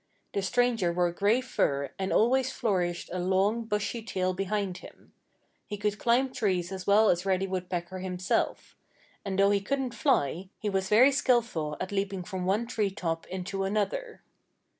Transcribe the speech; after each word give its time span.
The 0.33 0.41
stranger 0.41 0.91
wore 0.91 1.11
gray 1.11 1.41
fur 1.41 1.91
and 1.99 2.11
always 2.11 2.51
flourished 2.51 3.11
a 3.13 3.19
long, 3.19 3.65
bushy 3.65 4.01
tail 4.01 4.33
behind 4.33 4.79
him. 4.79 5.13
He 5.67 5.77
could 5.77 5.99
climb 5.99 6.33
trees 6.33 6.71
as 6.71 6.87
well 6.87 7.09
as 7.11 7.23
Reddy 7.23 7.45
Woodpecker 7.45 7.99
himself. 7.99 8.75
And 9.23 9.37
though 9.37 9.51
he 9.51 9.61
couldn't 9.61 9.93
fly, 9.93 10.49
he 10.57 10.71
was 10.71 10.89
very 10.89 11.11
skillful 11.11 11.77
at 11.79 11.91
leaping 11.91 12.23
from 12.23 12.47
one 12.47 12.65
tree 12.65 12.89
top 12.89 13.27
into 13.27 13.63
another. 13.63 14.23